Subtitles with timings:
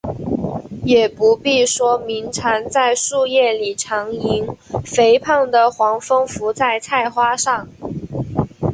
[0.83, 4.47] 也不必说鸣蝉在树叶里长吟，
[4.83, 7.67] 肥胖的黄蜂伏在菜花上